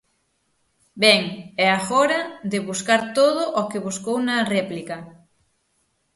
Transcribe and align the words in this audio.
Ben, 1.03 1.21
e 1.63 1.65
agora 1.79 2.19
de 2.51 2.59
buscar 2.69 3.01
todo 3.17 3.43
o 3.61 3.63
que 3.69 3.83
buscou 3.87 4.17
na 4.27 4.37
réplica. 4.55 4.97